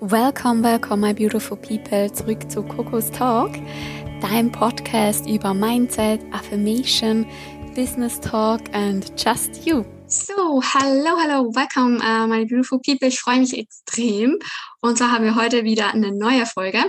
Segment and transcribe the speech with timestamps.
[0.00, 3.54] Welcome, welcome, my beautiful people, zurück zu Coco's Talk,
[4.20, 7.26] deinem Podcast über Mindset, Affirmation,
[7.74, 9.86] Business Talk and just you.
[10.06, 13.08] So, hallo, hallo, welcome, uh, my beautiful people.
[13.08, 14.38] Ich freue mich extrem.
[14.82, 16.84] Und zwar haben wir heute wieder eine neue Folge.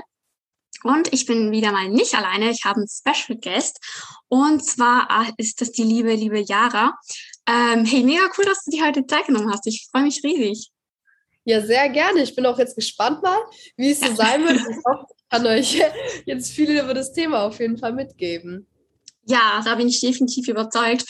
[0.84, 2.52] Und ich bin wieder mal nicht alleine.
[2.52, 3.80] Ich habe einen Special Guest.
[4.28, 6.94] Und zwar ah, ist das die liebe, liebe Yara.
[7.48, 9.66] Ähm, hey, mega cool, dass du dir heute Zeit genommen hast.
[9.66, 10.72] Ich freue mich riesig.
[11.48, 12.24] Ja, sehr gerne.
[12.24, 13.40] Ich bin auch jetzt gespannt mal,
[13.78, 14.58] wie es so sein wird.
[14.70, 15.82] Ich hoffe, ich kann euch
[16.26, 18.68] jetzt viel über das Thema auf jeden Fall mitgeben.
[19.26, 21.06] Ja, da bin ich definitiv überzeugt.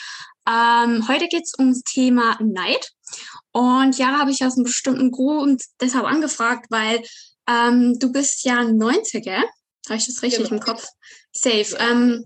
[0.48, 2.92] Ähm, heute geht es ums Thema Neid.
[3.50, 7.02] Und ja, habe ich aus einem bestimmten Grund deshalb angefragt, weil
[7.48, 9.42] ähm, du bist ja 90er.
[9.88, 10.50] Habe ich das richtig genau.
[10.54, 10.86] im Kopf?
[11.32, 11.76] Safe.
[11.80, 12.24] Ähm,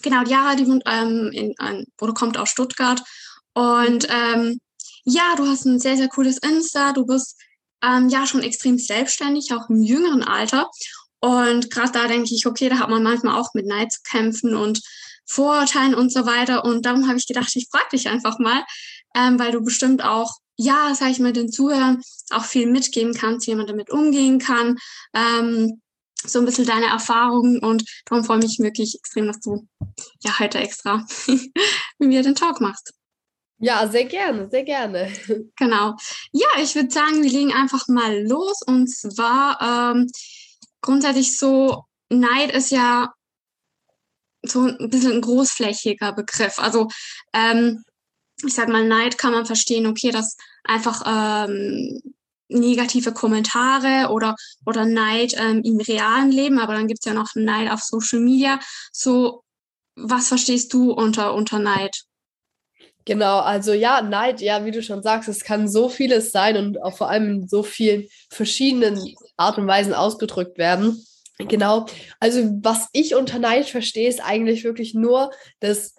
[0.00, 3.02] genau, Jara, die wohnt ähm, in, in, oder kommt aus Stuttgart.
[3.52, 4.60] Und ähm,
[5.04, 7.40] ja, du hast ein sehr, sehr cooles Insta, du bist
[7.82, 10.70] ähm, ja schon extrem selbstständig, auch im jüngeren Alter.
[11.20, 14.54] Und gerade da denke ich, okay, da hat man manchmal auch mit Neid zu kämpfen
[14.54, 14.80] und
[15.26, 16.64] Vorurteilen und so weiter.
[16.64, 18.62] Und darum habe ich gedacht, ich frage dich einfach mal,
[19.16, 23.46] ähm, weil du bestimmt auch, ja, sage ich mal, den Zuhörern auch viel mitgeben kannst,
[23.46, 24.76] wie man damit umgehen kann.
[25.14, 25.80] Ähm,
[26.26, 29.66] so ein bisschen deine Erfahrungen und darum freue ich mich wirklich extrem, dass du
[30.22, 32.94] ja heute extra mit mir den Talk machst.
[33.64, 35.10] Ja, sehr gerne, sehr gerne.
[35.56, 35.96] Genau.
[36.32, 38.60] Ja, ich würde sagen, wir legen einfach mal los.
[38.66, 40.06] Und zwar ähm,
[40.82, 43.14] grundsätzlich so, Neid ist ja
[44.42, 46.58] so ein bisschen ein großflächiger Begriff.
[46.58, 46.88] Also
[47.32, 47.82] ähm,
[48.44, 52.02] ich sag mal, Neid kann man verstehen, okay, dass einfach ähm,
[52.48, 57.70] negative Kommentare oder, oder Neid ähm, im realen Leben, aber dann gibt's ja noch Neid
[57.70, 58.60] auf Social Media.
[58.92, 59.42] So,
[59.96, 62.04] was verstehst du unter, unter Neid?
[63.06, 66.82] Genau, also ja, Neid, ja, wie du schon sagst, es kann so vieles sein und
[66.82, 68.98] auch vor allem in so vielen verschiedenen
[69.36, 71.04] Art und Weisen ausgedrückt werden.
[71.38, 71.86] Genau,
[72.20, 75.94] also was ich unter Neid verstehe, ist eigentlich wirklich nur das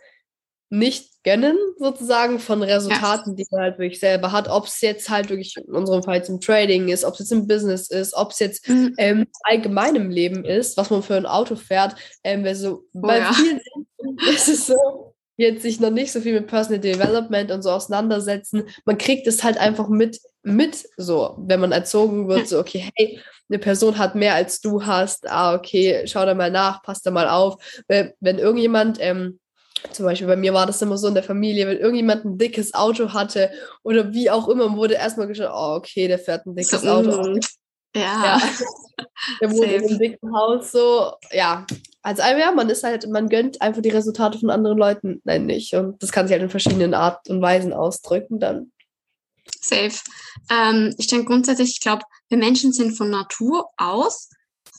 [0.69, 4.47] Nicht-Gönnen sozusagen von Resultaten, die man halt wirklich selber hat.
[4.47, 7.47] Ob es jetzt halt wirklich in unserem Fall zum Trading ist, ob es jetzt im
[7.47, 8.95] Business ist, ob es jetzt mhm.
[8.97, 11.95] ähm, allgemein im Leben ist, was man für ein Auto fährt.
[12.23, 13.33] Ähm, also, oh, bei ja.
[13.33, 13.59] vielen
[14.33, 18.63] ist es so, jetzt sich noch nicht so viel mit Personal Development und so auseinandersetzen.
[18.85, 23.19] Man kriegt es halt einfach mit, mit so, wenn man erzogen wird, so, okay, hey,
[23.49, 27.11] eine Person hat mehr als du hast, ah, okay, schau da mal nach, pass da
[27.11, 27.55] mal auf.
[27.87, 29.39] Wenn irgendjemand, ähm,
[29.91, 32.73] zum Beispiel bei mir war das immer so in der Familie, wenn irgendjemand ein dickes
[32.73, 33.51] Auto hatte
[33.83, 37.39] oder wie auch immer, wurde erstmal geschaut, oh, okay, der fährt ein dickes so, Auto.
[37.95, 38.01] Ja.
[38.01, 38.41] ja.
[39.41, 41.65] Der wohnt in einem dicken Haus, so, ja,
[42.01, 45.73] also ja, man ist halt, man gönnt einfach die Resultate von anderen Leuten, nein, nicht.
[45.73, 48.71] Und das kann sich halt in verschiedenen Arten und Weisen ausdrücken dann.
[49.59, 49.97] Safe.
[50.51, 54.29] Ähm, ich denke grundsätzlich, ich glaube, wir Menschen sind von Natur aus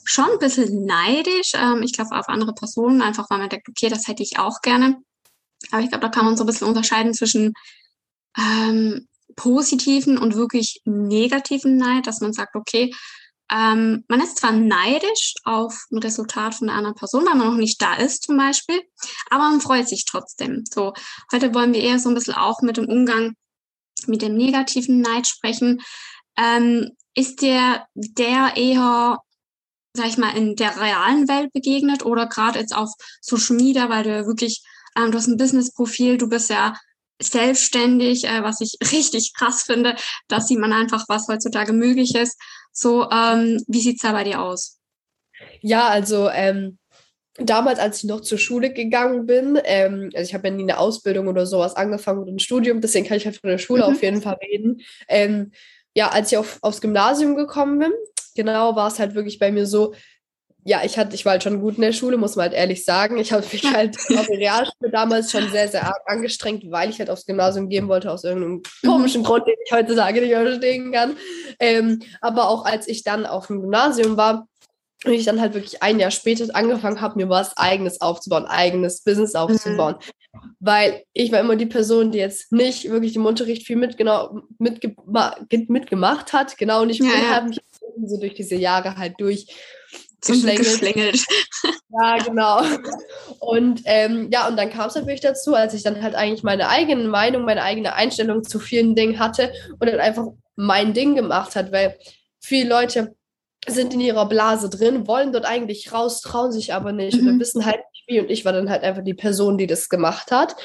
[0.05, 1.53] schon ein bisschen neidisch.
[1.55, 4.61] Ähm, ich glaube, auf andere Personen, einfach weil man denkt, okay, das hätte ich auch
[4.63, 5.03] gerne.
[5.73, 7.55] Aber ich glaube, da kann man so ein bisschen unterscheiden zwischen
[8.39, 12.93] ähm, positiven und wirklich negativen Neid, dass man sagt, okay,
[13.51, 17.57] ähm, man ist zwar neidisch auf ein Resultat von einer anderen Person, weil man noch
[17.57, 18.81] nicht da ist zum Beispiel,
[19.31, 20.65] aber man freut sich trotzdem.
[20.69, 20.95] So,
[21.33, 23.37] heute wollen wir eher so ein bisschen auch mit dem Umgang
[24.07, 25.81] mit dem negativen Neid sprechen.
[26.37, 29.19] Ähm, ist der, der eher,
[29.95, 34.05] sag ich mal, in der realen Welt begegnet oder gerade jetzt auf Social Media, weil
[34.05, 34.63] du ja wirklich,
[34.97, 36.75] ähm, du hast ein Business-Profil, du bist ja
[37.21, 39.97] selbstständig, äh, was ich richtig krass finde.
[40.29, 42.41] Da sieht man einfach, was heutzutage möglich ist.
[42.73, 44.79] So, ähm, wie sieht's da bei dir aus?
[45.61, 46.79] Ja, also ähm,
[47.39, 50.79] damals, als ich noch zur Schule gegangen bin, ähm, also ich habe ja nie eine
[50.79, 53.95] Ausbildung oder sowas angefangen oder ein Studium, deswegen kann ich halt von der Schule mhm.
[53.95, 54.81] auf jeden Fall reden.
[55.09, 55.53] Ähm,
[55.95, 57.93] ja, als ich auf, aufs Gymnasium gekommen bin,
[58.35, 59.95] genau, war es halt wirklich bei mir so,
[60.67, 62.85] ja, ich hatte, ich war halt schon gut in der Schule, muss man halt ehrlich
[62.85, 63.19] sagen.
[63.19, 66.99] Ich habe mich halt auf der Realschule damals schon sehr, sehr arg angestrengt, weil ich
[66.99, 68.89] halt aufs Gymnasium gehen wollte, aus irgendeinem mhm.
[68.89, 71.17] komischen Grund, den ich heutzutage nicht verstehen kann.
[71.61, 74.49] Ähm, aber auch als ich dann auf dem Gymnasium war,
[75.05, 79.03] und ich dann halt wirklich ein Jahr später angefangen habe, mir was eigenes aufzubauen, eigenes
[79.03, 79.97] Business aufzubauen.
[80.33, 80.41] Mhm.
[80.59, 84.97] Weil ich war immer die Person, die jetzt nicht wirklich im Unterricht viel mitge
[85.69, 87.37] mitgemacht hat, genau, und ich ja, ja.
[87.37, 87.61] habe mich
[88.05, 89.47] so durch diese Jahre halt durch
[90.21, 91.25] geschlängelt.
[91.99, 92.61] Ja, genau.
[93.39, 96.69] Und ähm, ja, und dann kam es natürlich dazu, als ich dann halt eigentlich meine
[96.69, 100.27] eigene Meinung, meine eigene Einstellung zu vielen Dingen hatte und dann einfach
[100.57, 101.97] mein Ding gemacht hat, weil
[102.39, 103.15] viele Leute
[103.67, 107.29] sind in ihrer Blase drin, wollen dort eigentlich raus, trauen sich aber nicht mhm.
[107.29, 108.21] oder wissen halt nicht wie.
[108.21, 110.57] Und ich war dann halt einfach die Person, die das gemacht hat.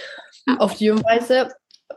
[0.58, 1.50] Auf die Weise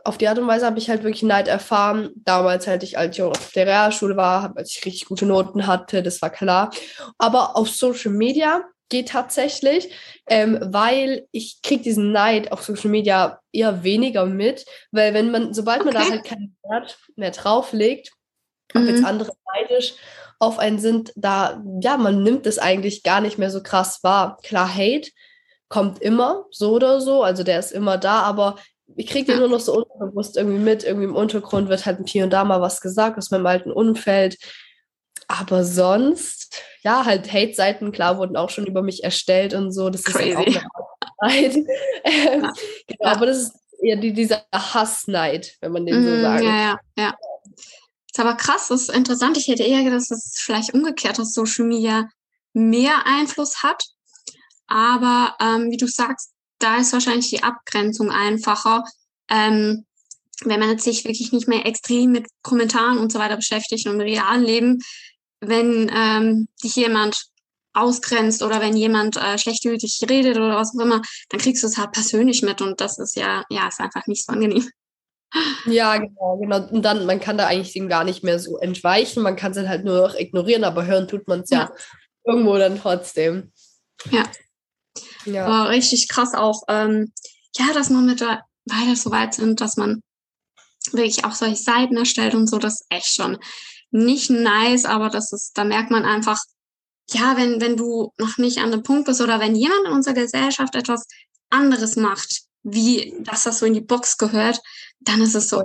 [0.05, 2.11] auf die Art und Weise habe ich halt wirklich Neid erfahren.
[2.15, 6.03] Damals halt ich, als ich auf der Realschule war, als ich richtig gute Noten hatte,
[6.03, 6.71] das war klar.
[7.17, 9.91] Aber auf Social Media geht tatsächlich,
[10.27, 15.53] ähm, weil ich kriege diesen Neid auf Social Media eher weniger mit, weil wenn man,
[15.55, 15.91] sobald okay.
[15.91, 18.11] man da halt keinen Wert mehr drauflegt,
[18.75, 18.89] ob mhm.
[18.89, 19.95] jetzt andere neidisch
[20.37, 24.37] auf einen sind, da, ja, man nimmt es eigentlich gar nicht mehr so krass wahr.
[24.43, 25.09] Klar, Hate
[25.67, 28.57] kommt immer, so oder so, also der ist immer da, aber
[28.95, 30.83] ich kriege den nur noch so unbewusst irgendwie mit.
[30.83, 34.37] Irgendwie im Untergrund wird halt hier und da mal was gesagt aus meinem alten Umfeld.
[35.27, 39.89] Aber sonst, ja, halt Hate-Seiten, klar, wurden auch schon über mich erstellt und so.
[39.89, 40.29] Das Crazy.
[40.29, 41.45] ist halt auch eine
[42.03, 42.53] ähm, ja.
[42.87, 43.11] Genau, ja.
[43.11, 46.43] aber das ist eher die, dieser Hassneid, wenn man den mm, so sagt.
[46.43, 47.15] Ja, ja, ja.
[48.11, 49.37] Ist aber krass, das ist interessant.
[49.37, 52.07] Ich hätte eher gedacht, dass es vielleicht umgekehrt, dass Social Media
[52.53, 53.83] mehr Einfluss hat.
[54.67, 56.34] Aber ähm, wie du sagst,
[56.65, 58.83] da ist wahrscheinlich die Abgrenzung einfacher.
[59.29, 59.85] Ähm,
[60.43, 64.01] wenn man sich wirklich nicht mehr extrem mit Kommentaren und so weiter beschäftigt und im
[64.01, 64.79] realen Leben,
[65.39, 67.27] wenn ähm, dich jemand
[67.73, 71.61] ausgrenzt oder wenn jemand äh, schlecht über dich redet oder was auch immer, dann kriegst
[71.63, 74.67] du es halt persönlich mit und das ist ja, ja, ist einfach nicht so angenehm.
[75.65, 76.67] Ja, genau, genau.
[76.69, 79.67] Und dann, man kann da eigentlich dem gar nicht mehr so entweichen, man kann es
[79.67, 81.63] halt nur noch ignorieren, aber hören tut man es ja.
[81.63, 81.71] ja
[82.23, 83.51] irgendwo dann trotzdem.
[84.11, 84.23] Ja.
[85.25, 85.45] Ja.
[85.45, 87.11] Aber richtig krass auch, ähm,
[87.57, 90.01] ja, dass man mittlerweile so weit sind, dass man
[90.91, 93.37] wirklich auch solche Seiten erstellt und so, das ist echt schon
[93.91, 96.41] nicht nice, aber das ist, da merkt man einfach,
[97.11, 100.15] ja, wenn, wenn du noch nicht an dem Punkt bist oder wenn jemand in unserer
[100.15, 101.07] Gesellschaft etwas
[101.49, 104.59] anderes macht, wie dass das so in die Box gehört,
[104.99, 105.63] dann ist es so,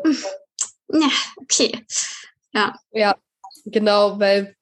[0.92, 1.84] ja, okay.
[2.52, 2.78] Ja.
[2.92, 3.16] Ja,
[3.64, 4.54] genau, weil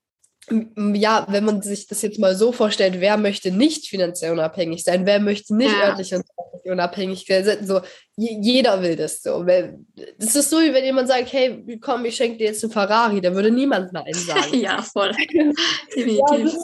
[0.95, 5.07] ja, wenn man sich das jetzt mal so vorstellt, wer möchte nicht finanziell unabhängig sein,
[5.07, 5.89] wer möchte nicht ja.
[5.89, 6.15] örtlich
[6.65, 7.81] unabhängig sein, so
[8.17, 9.45] jeder will das so.
[10.19, 13.21] Das ist so, wie wenn jemand sagt, hey, komm, ich schenke dir jetzt einen Ferrari,
[13.21, 14.59] da würde niemand Nein sagen.
[14.59, 15.13] ja, voll.
[15.97, 16.57] Ja, das,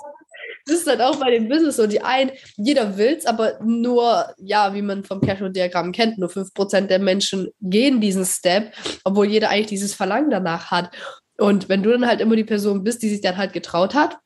[0.67, 4.33] das, ist halt auch bei dem Business so, die einen, jeder will es, aber nur,
[4.39, 8.73] ja, wie man vom Cashflow-Diagramm kennt, nur 5% der Menschen gehen diesen Step,
[9.05, 10.91] obwohl jeder eigentlich dieses Verlangen danach hat.
[11.39, 14.19] Und wenn du dann halt immer die Person bist, die sich dann halt getraut hat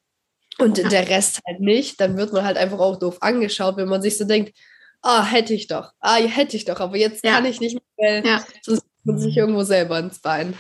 [0.58, 4.02] und der Rest halt nicht, dann wird man halt einfach auch doof angeschaut, wenn man
[4.02, 4.56] sich so denkt,
[5.02, 7.34] ah, hätte ich doch, ah, hätte ich doch, aber jetzt ja.
[7.34, 8.44] kann ich nicht mehr, ja.
[8.62, 10.54] sonst man sich irgendwo selber ins Bein.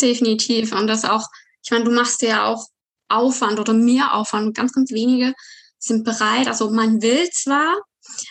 [0.00, 0.74] Definitiv.
[0.74, 1.26] Und das auch,
[1.64, 2.66] ich meine, du machst ja auch
[3.08, 4.56] Aufwand oder mehr Aufwand.
[4.56, 5.34] Ganz, ganz wenige
[5.78, 6.46] sind bereit.
[6.46, 7.76] Also man will zwar,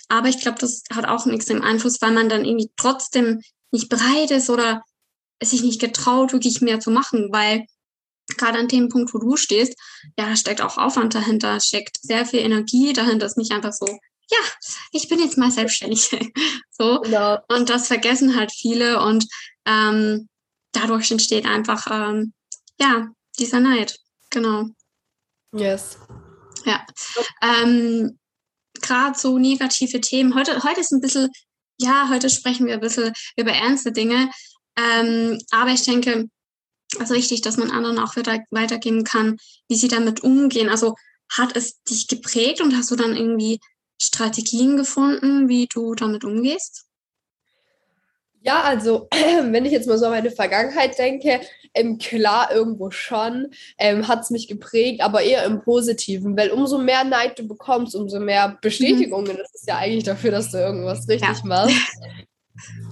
[0.10, 3.42] aber ich glaube, das hat auch einen extremen Einfluss, weil man dann irgendwie trotzdem
[3.72, 4.84] nicht bereit ist oder
[5.42, 7.66] sich nicht getraut, wirklich mehr zu machen, weil
[8.38, 9.76] gerade an dem Punkt, wo du stehst,
[10.18, 14.38] ja, steckt auch Aufwand dahinter, steckt sehr viel Energie dahinter, ist nicht einfach so, ja,
[14.92, 16.10] ich bin jetzt mal selbstständig.
[16.72, 17.02] so.
[17.02, 17.38] Genau.
[17.50, 19.28] Und das vergessen halt viele und
[19.66, 20.30] ähm,
[20.72, 22.34] dadurch entsteht einfach, ähm,
[22.80, 23.08] ja,
[23.40, 24.00] dieser Neid.
[24.30, 24.70] Genau.
[25.52, 25.98] Yes.
[26.66, 26.86] Ja.
[27.42, 28.18] Ähm,
[28.82, 30.36] Gerade so negative Themen.
[30.36, 31.30] Heute, heute ist ein bisschen,
[31.78, 34.30] ja, heute sprechen wir ein bisschen über ernste Dinge.
[34.78, 36.30] Ähm, aber ich denke,
[36.96, 39.38] es ist wichtig, dass man anderen auch wieder weitergeben kann,
[39.68, 40.70] wie sie damit umgehen.
[40.70, 40.96] Also
[41.30, 43.60] hat es dich geprägt und hast du dann irgendwie
[44.02, 46.86] Strategien gefunden, wie du damit umgehst?
[48.42, 51.42] Ja, also wenn ich jetzt mal so an meine Vergangenheit denke,
[51.74, 56.78] ähm, klar, irgendwo schon, ähm, hat es mich geprägt, aber eher im Positiven, weil umso
[56.78, 59.38] mehr Neid du bekommst, umso mehr Bestätigungen, mhm.
[59.38, 61.46] das ist ja eigentlich dafür, dass du irgendwas richtig ja.
[61.46, 61.76] machst.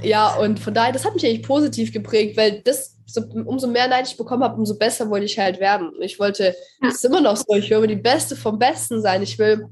[0.02, 3.88] Ja, und von daher, das hat mich eigentlich positiv geprägt, weil das, so, umso mehr
[3.88, 5.92] Neid ich bekommen habe, umso besser wollte ich halt werden.
[6.02, 9.22] Ich wollte, das ist immer noch so, ich will immer die Beste vom Besten sein.
[9.22, 9.68] Ich will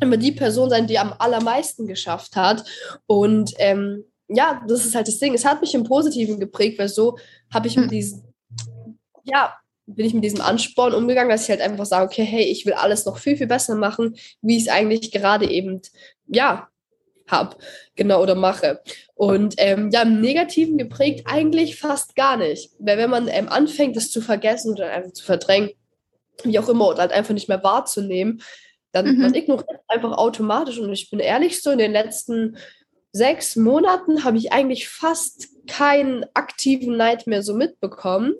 [0.00, 2.64] immer die Person sein, die am allermeisten geschafft hat.
[3.06, 5.34] Und ähm, ja, das ist halt das Ding.
[5.34, 7.18] Es hat mich im Positiven geprägt, weil so
[7.52, 7.90] habe ich mit hm.
[7.90, 8.22] diesem,
[9.24, 9.54] ja,
[9.86, 12.74] bin ich mit diesem Ansporn umgegangen, dass ich halt einfach sage, okay, hey, ich will
[12.74, 15.80] alles noch viel, viel besser machen, wie ich es eigentlich gerade eben,
[16.26, 16.68] ja,
[17.28, 17.56] habe,
[17.94, 18.80] genau, oder mache.
[19.14, 22.70] Und ähm, ja, im Negativen geprägt eigentlich fast gar nicht.
[22.78, 25.70] Weil wenn man ähm, anfängt, das zu vergessen oder einfach zu verdrängen,
[26.44, 28.42] wie auch immer, oder halt einfach nicht mehr wahrzunehmen,
[28.92, 29.20] dann mhm.
[29.20, 30.78] man ignoriert einfach automatisch.
[30.78, 32.56] Und ich bin ehrlich so, in den letzten
[33.12, 38.34] sechs Monaten habe ich eigentlich fast keinen aktiven Neid mehr so mitbekommen.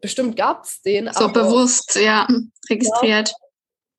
[0.00, 1.10] Bestimmt gab es den.
[1.12, 2.26] So bewusst, ja,
[2.68, 3.28] registriert.
[3.28, 3.45] Ja,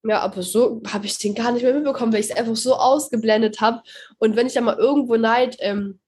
[0.08, 2.76] ja, aber so habe ich den gar nicht mehr mitbekommen, weil ich es einfach so
[2.76, 3.82] ausgeblendet habe.
[4.20, 6.00] Und wenn ich dann mal irgendwo Neid ähm,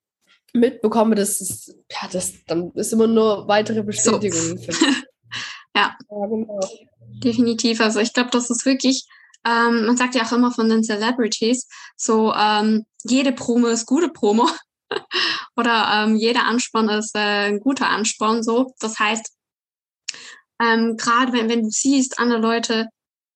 [0.54, 4.58] mitbekomme, das ist, ja, das dann ist immer nur weitere Bestätigung.
[4.58, 4.72] So.
[5.76, 5.96] ja.
[6.10, 6.60] ja genau.
[7.24, 7.82] Definitiv.
[7.82, 9.06] Also ich glaube, das ist wirklich,
[9.46, 14.10] ähm, man sagt ja auch immer von den Celebrities, so ähm, jede Promo ist gute
[14.10, 14.48] Promo.
[15.56, 18.44] oder ähm, jeder Ansporn ist äh, ein guter Ansporn.
[18.44, 19.34] So, das heißt,
[20.62, 22.90] ähm, gerade wenn, wenn du siehst, andere Leute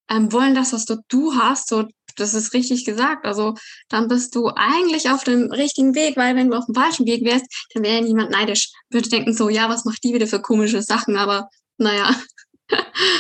[0.10, 3.26] ähm, wollen das, was du, du hast, so das ist richtig gesagt.
[3.26, 3.56] Also
[3.90, 7.24] dann bist du eigentlich auf dem richtigen Weg, weil wenn du auf dem falschen Weg
[7.24, 8.72] wärst, dann wäre niemand neidisch.
[8.90, 11.18] Würde denken so, ja, was macht die wieder für komische Sachen?
[11.18, 12.16] Aber naja.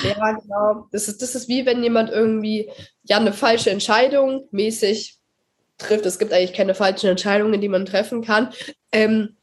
[0.04, 0.88] Ja, genau.
[0.92, 2.70] Das ist, das ist wie wenn jemand irgendwie
[3.04, 5.18] ja eine falsche Entscheidung mäßig
[5.78, 6.06] trifft.
[6.06, 8.54] Es gibt eigentlich keine falschen Entscheidungen, die man treffen kann.
[8.92, 9.38] Ähm,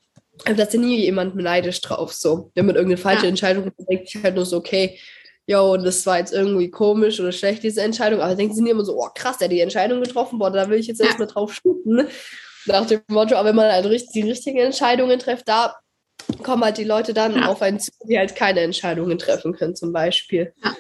[0.44, 2.12] da ist ja nie jemand neidisch drauf.
[2.12, 3.28] So, wenn man irgendeine falsche ja.
[3.28, 4.98] Entscheidung denkt, ich halt nur so, okay,
[5.50, 8.20] yo, das war jetzt irgendwie komisch oder schlecht, diese Entscheidung.
[8.20, 10.78] Aber denken sie immer so, oh krass, der hat die Entscheidung getroffen, boah, da will
[10.78, 12.06] ich jetzt erstmal drauf shooten.
[12.66, 15.76] Nach dem Motto, aber wenn man halt die richtigen Entscheidungen trifft, da
[16.42, 17.46] kommen halt die Leute dann ja.
[17.46, 20.52] auf einen zu, die halt keine Entscheidungen treffen können, zum Beispiel.
[20.62, 20.76] Ja.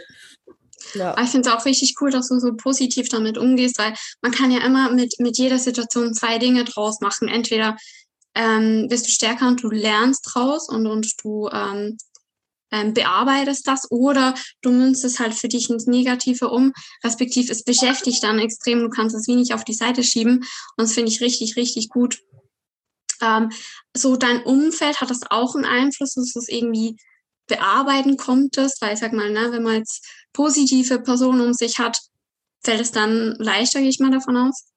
[0.94, 1.14] Ja.
[1.22, 4.50] ich finde es auch richtig cool, dass du so positiv damit umgehst, weil man kann
[4.50, 7.28] ja immer mit, mit jeder Situation zwei Dinge draus machen.
[7.28, 7.76] Entweder
[8.34, 11.96] ähm, bist du stärker und du lernst draus und, und du ähm,
[12.72, 16.72] ähm, bearbeitest das oder du münzt es halt für dich ins Negative um,
[17.04, 20.46] respektiv es beschäftigt dann extrem, du kannst es wenig auf die Seite schieben und
[20.76, 22.18] das finde ich richtig, richtig gut.
[23.20, 23.50] Ähm,
[23.94, 26.96] so dein Umfeld hat das auch einen Einfluss, dass du es irgendwie
[27.46, 31.98] bearbeiten konntest, weil ich sag mal, ne, wenn man jetzt positive Personen um sich hat,
[32.64, 34.69] fällt es dann leichter, gehe ich mal davon aus?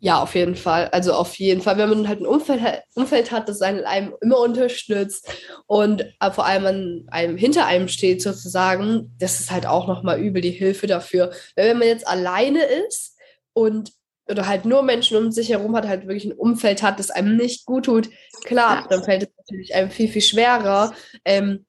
[0.00, 0.88] Ja, auf jeden Fall.
[0.92, 2.60] Also auf jeden Fall, wenn man halt ein Umfeld,
[2.94, 5.28] Umfeld hat, das einen, einem immer unterstützt
[5.66, 10.20] und äh, vor allem an einem hinter einem steht sozusagen, das ist halt auch nochmal
[10.20, 11.32] übel die Hilfe dafür.
[11.56, 13.16] Weil wenn man jetzt alleine ist
[13.54, 13.92] und
[14.30, 17.36] oder halt nur Menschen um sich herum hat, halt wirklich ein Umfeld hat, das einem
[17.36, 18.10] nicht gut tut,
[18.44, 20.92] klar, dann fällt es natürlich einem viel, viel schwerer,
[21.24, 21.64] ähm,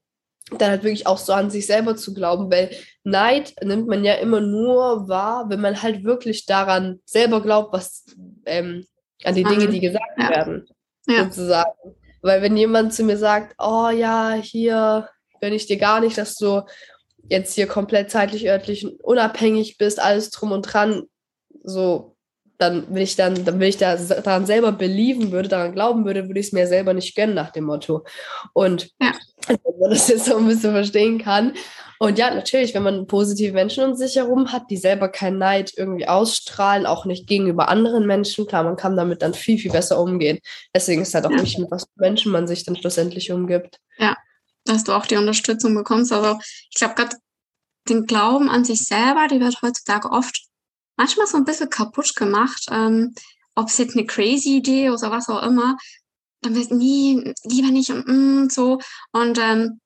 [0.57, 2.71] dann halt wirklich auch so an sich selber zu glauben, weil
[3.03, 8.05] Neid nimmt man ja immer nur wahr, wenn man halt wirklich daran selber glaubt, was
[8.45, 8.85] ähm,
[9.23, 10.29] an die Dinge, die gesagt ja.
[10.29, 10.67] werden,
[11.07, 11.25] ja.
[11.25, 11.95] sozusagen.
[12.21, 15.07] Weil wenn jemand zu mir sagt, oh ja, hier
[15.39, 16.63] gönne ich dir gar nicht, dass du
[17.29, 21.03] jetzt hier komplett zeitlich, örtlich unabhängig bist, alles drum und dran,
[21.63, 22.15] so
[22.59, 26.27] dann wenn ich dann, dann will ich da daran selber belieben würde, daran glauben würde,
[26.27, 28.03] würde ich es mir selber nicht gönnen nach dem Motto.
[28.53, 29.13] Und ja.
[29.47, 31.53] Wenn man das jetzt so ein bisschen verstehen kann.
[32.01, 35.73] Und ja, natürlich, wenn man positive Menschen um sich herum hat, die selber keinen Neid
[35.75, 39.99] irgendwie ausstrahlen, auch nicht gegenüber anderen Menschen, klar, man kann damit dann viel, viel besser
[39.99, 40.39] umgehen.
[40.73, 41.41] Deswegen ist halt auch ja.
[41.41, 43.79] wichtig, mit was für Menschen man sich dann schlussendlich umgibt.
[43.97, 44.15] Ja,
[44.63, 46.13] dass du auch die Unterstützung bekommst.
[46.13, 47.17] Also ich glaube, gerade
[47.89, 50.45] den Glauben an sich selber, die wird heutzutage oft
[50.95, 52.65] manchmal so ein bisschen kaputt gemacht.
[52.71, 53.13] Ähm,
[53.55, 55.75] ob es jetzt eine crazy Idee oder was auch immer,
[56.41, 58.79] dann wird nie, lieber nicht und mm, so.
[59.11, 59.79] Und ähm,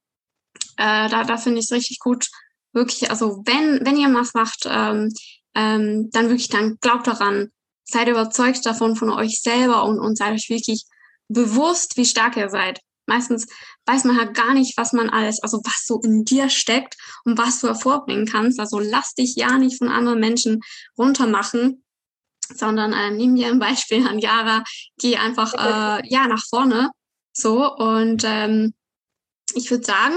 [0.77, 2.27] äh, da, da finde ich es richtig gut,
[2.73, 5.09] wirklich, also wenn, wenn ihr was macht, ähm,
[5.55, 7.49] ähm, dann wirklich, dann glaubt daran,
[7.83, 10.85] seid überzeugt davon von euch selber und, und seid euch wirklich
[11.27, 12.79] bewusst, wie stark ihr seid.
[13.05, 13.47] Meistens
[13.85, 16.95] weiß man halt gar nicht, was man alles, also was so in dir steckt
[17.25, 18.59] und was du hervorbringen kannst.
[18.59, 20.61] Also lass dich ja nicht von anderen Menschen
[20.97, 21.82] runtermachen,
[22.55, 24.63] sondern äh, nimm dir ein Beispiel an Yara,
[24.97, 26.89] geh einfach äh, ja nach vorne.
[27.33, 28.73] So und ähm,
[29.55, 30.15] ich würde sagen,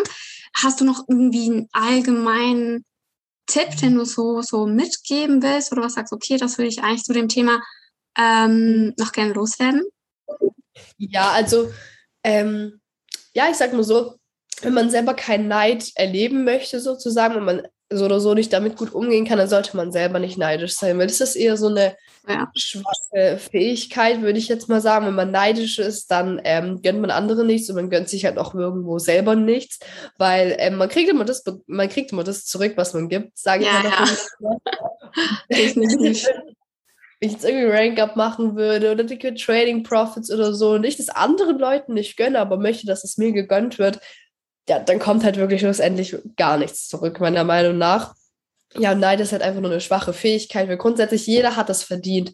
[0.54, 2.85] hast du noch irgendwie einen allgemeinen
[3.47, 6.12] Tipp, den du so so mitgeben willst oder was sagst?
[6.12, 7.61] Okay, das würde ich eigentlich zu dem Thema
[8.18, 9.83] ähm, noch gerne loswerden.
[10.99, 11.71] Ja, also
[12.25, 12.80] ähm,
[13.35, 14.16] ja, ich sag nur so,
[14.62, 18.76] wenn man selber keinen Neid erleben möchte, sozusagen, und man so oder so nicht damit
[18.76, 21.69] gut umgehen kann, dann sollte man selber nicht neidisch sein, weil das ist eher so
[21.69, 21.97] eine
[22.28, 22.50] ja.
[22.57, 25.07] schwache Fähigkeit, würde ich jetzt mal sagen.
[25.07, 28.38] Wenn man neidisch ist, dann ähm, gönnt man andere nichts und man gönnt sich halt
[28.38, 29.78] auch irgendwo selber nichts,
[30.19, 33.62] weil ähm, man kriegt immer das, man kriegt immer das zurück, was man gibt, sage
[33.62, 34.59] ich ja, mal.
[35.49, 35.66] Ja.
[37.21, 41.09] ich jetzt irgendwie Rank-Up machen würde oder Liquid Trading Profits oder so und ich das
[41.09, 44.00] anderen Leuten nicht gönne, aber möchte, dass es mir gegönnt wird,
[44.68, 48.14] ja, dann kommt halt wirklich schlussendlich gar nichts zurück, meiner Meinung nach.
[48.75, 52.32] Ja, Neid ist halt einfach nur eine schwache Fähigkeit, weil grundsätzlich jeder hat es verdient,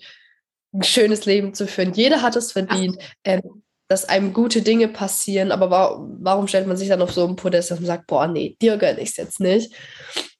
[0.72, 1.92] ein schönes Leben zu führen.
[1.92, 6.78] Jeder hat es verdient, ähm, dass einem gute Dinge passieren, aber wa warum stellt man
[6.78, 9.40] sich dann auf so ein Podest und sagt, boah, nee, dir gönne ich es jetzt
[9.40, 9.74] nicht.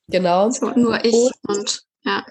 [0.08, 0.50] Genau.
[0.50, 2.25] So, nur ich und, und ja.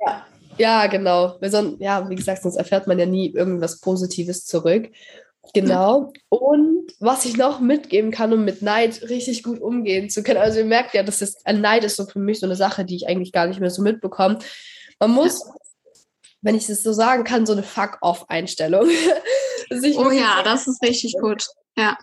[0.00, 0.26] Ja,
[0.56, 1.38] ja, genau.
[1.78, 4.90] Ja, wie gesagt, sonst erfährt man ja nie irgendwas Positives zurück.
[5.54, 6.12] Genau.
[6.28, 10.40] Und was ich noch mitgeben kann, um mit Neid richtig gut umgehen zu können.
[10.40, 12.84] Also ihr merkt ja, das ist, ein Neid ist so für mich so eine Sache,
[12.84, 14.38] die ich eigentlich gar nicht mehr so mitbekomme.
[14.98, 15.42] Man muss,
[16.42, 18.88] wenn ich es so sagen kann, so eine Fuck-off-Einstellung.
[19.96, 21.46] oh ja, das ist richtig gut.
[21.76, 21.96] Ja.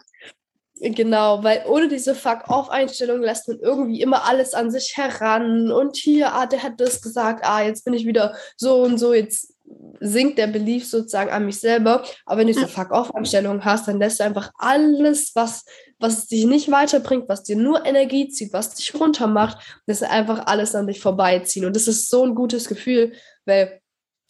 [0.82, 6.34] Genau, weil ohne diese Fuck-off-Einstellung lässt man irgendwie immer alles an sich heran und hier,
[6.34, 9.55] ah, der hat das gesagt, ah, jetzt bin ich wieder so und so, jetzt
[10.00, 12.04] sinkt der Belief sozusagen an mich selber.
[12.26, 15.66] Aber wenn du diese Fuck-Off-Einstellung hast, dann lässt du einfach alles, was,
[16.00, 19.58] was dich nicht weiterbringt, was dir nur Energie zieht, was dich runter macht,
[19.88, 21.66] das ist einfach alles an dich vorbeiziehen.
[21.66, 23.14] Und das ist so ein gutes Gefühl,
[23.46, 23.80] weil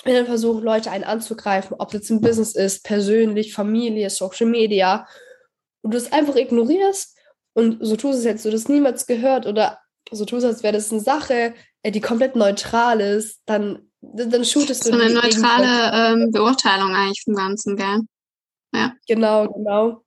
[0.04, 5.08] wenn dann versuchen, Leute einen anzugreifen, ob jetzt ein Business ist, persönlich, Familie, Social Media,
[5.82, 7.18] und du es einfach ignorierst
[7.54, 9.80] und so tust es, jetzt, du das niemals gehört oder
[10.12, 14.86] so tust, als wäre das eine Sache, äh, die komplett neutral ist, dann, dann shootest
[14.86, 14.94] du.
[14.94, 18.02] So eine neutrale ähm, Beurteilung eigentlich vom Ganzen, gell?
[18.74, 18.94] Ja.
[19.08, 20.02] Genau, genau.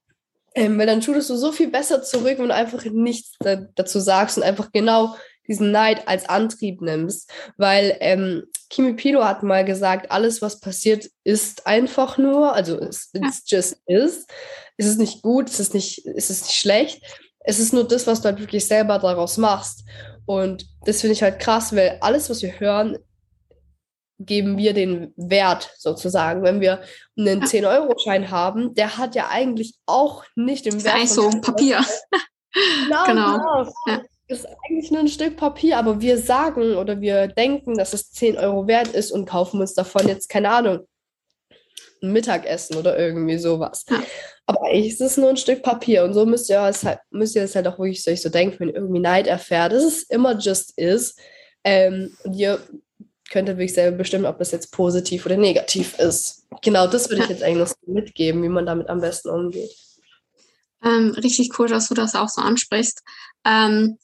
[0.54, 4.36] Ähm, weil dann shootest du so viel besser zurück, du einfach nichts da, dazu sagst
[4.36, 5.14] und einfach genau
[5.46, 7.30] diesen Neid als Antrieb nimmst.
[7.56, 13.10] Weil ähm, Kimi Pilo hat mal gesagt, alles, was passiert, ist einfach nur, also it's,
[13.14, 14.26] it's just is.
[14.76, 17.02] Es ist nicht gut, es ist nicht, es ist nicht schlecht.
[17.40, 19.84] Es ist nur das, was du halt wirklich selber daraus machst.
[20.26, 22.98] Und das finde ich halt krass, weil alles, was wir hören,
[24.18, 26.42] geben wir den Wert sozusagen.
[26.42, 26.82] Wenn wir
[27.16, 30.96] einen 10-Euro-Schein haben, der hat ja eigentlich auch nicht den Wert.
[30.96, 31.84] Das ist so Papier.
[32.52, 33.04] genau.
[33.06, 33.38] genau.
[33.38, 33.72] genau.
[33.86, 34.02] Ja.
[34.26, 38.38] ist eigentlich nur ein Stück Papier, aber wir sagen oder wir denken, dass es 10
[38.38, 40.80] Euro wert ist und kaufen uns davon jetzt, keine Ahnung,
[42.02, 43.84] ein Mittagessen oder irgendwie sowas.
[43.88, 44.02] Ja.
[44.46, 47.36] Aber eigentlich ist es nur ein Stück Papier und so müsst ihr es halt, müsst
[47.36, 50.38] ihr es halt auch wirklich so denken, wenn ihr irgendwie Neid erfährt, dass es immer
[50.38, 51.20] just ist.
[51.64, 52.60] Ähm, und ihr
[53.28, 56.46] könnt wirklich selber bestimmen, ob das jetzt positiv oder negativ ist.
[56.62, 59.70] Genau, das würde ich jetzt eigentlich noch mitgeben, wie man damit am besten umgeht.
[60.82, 63.02] Ähm, richtig cool, dass du das auch so ansprichst.
[63.44, 63.98] Ähm,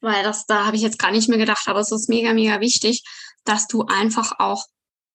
[0.00, 2.60] weil das, da habe ich jetzt gar nicht mehr gedacht, aber es ist mega, mega
[2.60, 3.02] wichtig,
[3.44, 4.64] dass du einfach auch,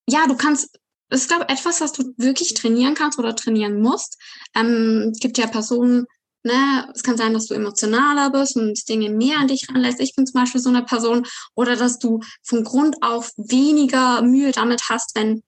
[0.08, 0.80] ja, du kannst
[1.10, 4.18] das ist, glaube ich, etwas, was du wirklich trainieren kannst oder trainieren musst.
[4.54, 6.06] Ähm, es gibt ja Personen,
[6.48, 10.00] ne, es kann sein, dass du emotionaler bist und Dinge mehr an dich ranlässt.
[10.00, 11.26] Ich bin zum Beispiel so eine Person.
[11.56, 15.44] Oder dass du von Grund auf weniger Mühe damit hast, wenn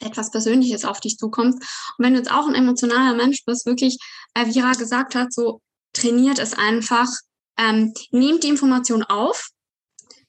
[0.00, 1.54] etwas Persönliches auf dich zukommt.
[1.54, 1.64] Und
[1.98, 3.98] wenn du jetzt auch ein emotionaler Mensch bist, wirklich,
[4.34, 5.60] äh, wie Ra gesagt hat, so
[5.92, 7.08] trainiert es einfach,
[7.58, 9.50] ähm, nehmt die Information auf,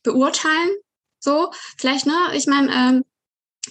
[0.04, 0.72] beurteilen,
[1.20, 3.04] so, vielleicht, ne, ich meine, ähm,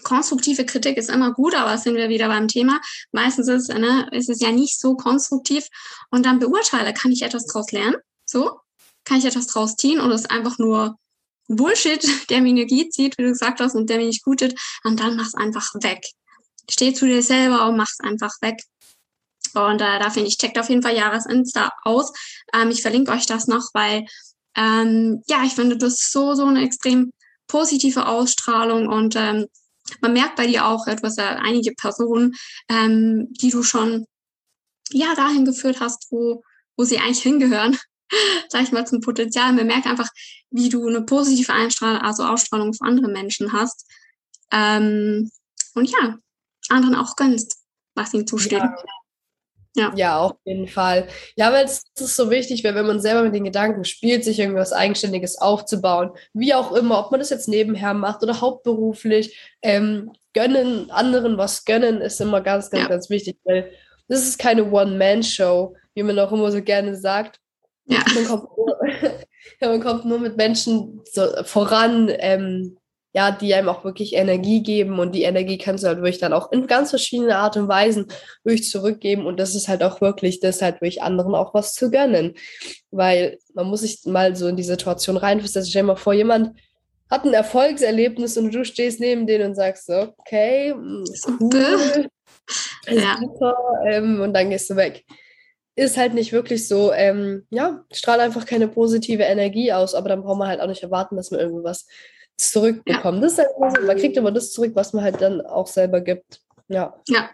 [0.03, 2.81] konstruktive Kritik ist immer gut, aber sind wir wieder beim Thema.
[3.13, 5.67] Meistens ist, ne, ist es ja nicht so konstruktiv.
[6.11, 7.97] Und dann beurteile, kann ich etwas daraus lernen?
[8.25, 8.59] So?
[9.05, 10.97] Kann ich etwas daraus ziehen oder ist einfach nur
[11.49, 14.55] Bullshit, der mir Energie zieht, wie du gesagt hast, und der mir nicht gut tut?
[14.85, 16.01] Und dann mach's einfach weg.
[16.71, 18.63] Steh zu dir selber und mach's einfach weg.
[19.55, 22.13] Und äh, da finde ich, checkt auf jeden Fall Jahresinsta aus.
[22.55, 24.07] Ähm, ich verlinke euch das noch, weil
[24.57, 27.13] ähm, ja, ich finde, das so, so eine extrem
[27.49, 29.47] positive Ausstrahlung und ähm,
[30.01, 32.35] man merkt bei dir auch, du hast ja einige Personen,
[32.69, 34.07] ähm, die du schon
[34.91, 36.43] ja dahin geführt hast, wo,
[36.77, 37.79] wo sie eigentlich hingehören,
[38.49, 39.53] sag ich mal, zum Potenzial.
[39.53, 40.09] Man merkt einfach,
[40.51, 43.87] wie du eine positive Einstrahlung, also Ausstrahlung auf andere Menschen hast.
[44.51, 45.31] Ähm,
[45.75, 46.19] und ja,
[46.69, 47.57] anderen auch gönnst,
[47.95, 48.61] was ihnen zusteht.
[48.61, 48.75] Ja.
[49.75, 49.93] Ja.
[49.97, 51.09] ja, auf jeden Fall.
[51.37, 54.39] Ja, weil es ist so wichtig, weil wenn man selber mit den Gedanken spielt, sich
[54.39, 60.13] irgendwas Eigenständiges aufzubauen, wie auch immer, ob man das jetzt nebenher macht oder hauptberuflich, ähm,
[60.35, 62.89] gönnen, anderen was gönnen, ist immer ganz, ganz, ja.
[62.89, 63.71] ganz wichtig, weil
[64.09, 67.39] das ist keine One-Man-Show, wie man auch immer so gerne sagt.
[67.87, 68.05] Ja.
[68.15, 68.79] Man kommt nur,
[69.61, 72.77] man kommt nur mit Menschen so voran, ähm,
[73.15, 76.33] ja, die einem auch wirklich Energie geben und die Energie kannst du halt wirklich dann
[76.33, 78.07] auch in ganz verschiedene Art und Weisen
[78.45, 81.91] durch zurückgeben und das ist halt auch wirklich das halt durch anderen auch was zu
[81.91, 82.35] gönnen,
[82.91, 85.71] weil man muss sich mal so in die Situation reinversetzen.
[85.71, 86.57] Stell dir mal vor, jemand
[87.11, 91.05] hat ein Erfolgserlebnis und du stehst neben denen und sagst so, okay, mm,
[91.41, 92.09] cool,
[92.89, 93.19] ja.
[93.21, 93.55] super,
[93.87, 95.05] ähm, und dann gehst du weg.
[95.75, 100.23] Ist halt nicht wirklich so, ähm, ja, strahlt einfach keine positive Energie aus, aber dann
[100.23, 101.87] braucht man halt auch nicht erwarten, dass man irgendwas
[102.37, 103.23] zurückbekommen.
[103.23, 103.29] Ja.
[103.29, 106.41] Das halt, man kriegt immer das zurück, was man halt dann auch selber gibt.
[106.69, 106.95] Ja.
[107.09, 107.31] Ja.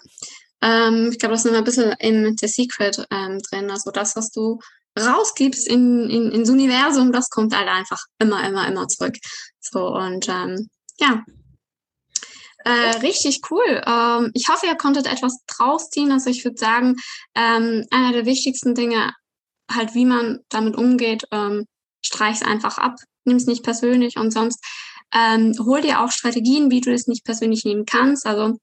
[0.61, 3.71] Ähm, ich glaube, das ist immer ein bisschen in The Secret ähm, drin.
[3.71, 4.59] Also das, was du
[4.99, 9.17] rausgibst in, in, ins Universum, das kommt halt einfach immer, immer, immer zurück.
[9.61, 11.25] So und ähm, ja.
[12.65, 13.83] Äh, richtig cool.
[13.87, 16.11] Ähm, ich hoffe, ihr konntet etwas draus ziehen.
[16.11, 16.97] Also ich würde sagen,
[17.35, 19.13] ähm, einer der wichtigsten Dinge,
[19.71, 21.67] halt wie man damit umgeht, ähm,
[22.03, 22.97] streich es einfach ab,
[23.29, 24.63] nimm es nicht persönlich und sonst
[25.13, 28.27] ähm, hol dir auch Strategien, wie du es nicht persönlich nehmen kannst.
[28.27, 28.59] Also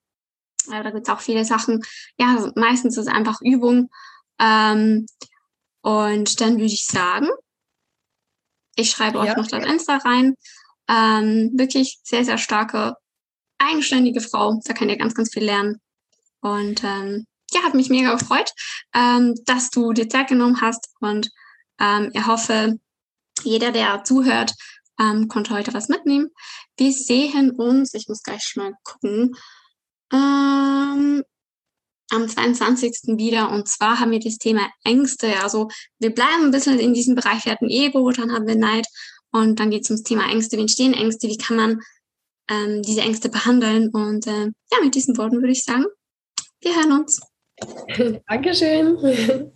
[0.71, 1.81] äh, da gibt es auch viele Sachen.
[2.17, 3.89] Ja, meistens ist es einfach Übung.
[4.39, 5.05] Ähm,
[5.81, 7.29] und dann würde ich sagen,
[8.75, 9.37] ich schreibe euch ja.
[9.37, 10.35] noch das Insta rein.
[10.87, 12.95] Ähm, wirklich sehr, sehr starke,
[13.57, 14.59] eigenständige Frau.
[14.65, 15.79] Da könnt ihr ganz, ganz viel lernen.
[16.41, 18.51] Und ähm, ja, hat mich mega gefreut,
[18.93, 20.89] ähm, dass du dir Zeit genommen hast.
[20.99, 21.29] Und
[21.79, 22.79] ähm, ich hoffe,
[23.45, 24.53] jeder, der zuhört,
[24.99, 26.29] ähm, konnte heute was mitnehmen.
[26.77, 29.35] Wir sehen uns, ich muss gleich mal gucken,
[30.11, 31.23] ähm,
[32.11, 33.17] am 22.
[33.17, 33.51] wieder.
[33.51, 35.41] Und zwar haben wir das Thema Ängste.
[35.41, 37.45] Also wir bleiben ein bisschen in diesem Bereich.
[37.45, 38.87] Wir hatten Ego, dann haben wir Neid.
[39.31, 40.57] Und dann geht es ums Thema Ängste.
[40.57, 41.27] Wie entstehen Ängste?
[41.27, 41.81] Wie kann man
[42.49, 43.89] ähm, diese Ängste behandeln?
[43.89, 45.85] Und äh, ja, mit diesen Worten würde ich sagen,
[46.61, 47.21] wir hören uns.
[48.27, 49.51] Dankeschön.